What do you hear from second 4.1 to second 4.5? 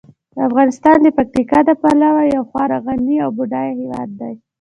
دی.